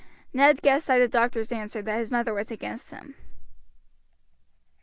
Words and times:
Ned 0.33 0.63
guessed 0.63 0.87
by 0.87 0.97
the 0.97 1.07
doctor's 1.07 1.51
answer 1.51 1.79
that 1.83 1.99
his 1.99 2.09
mother 2.09 2.33
was 2.33 2.49
against 2.49 2.89
him. 2.89 3.13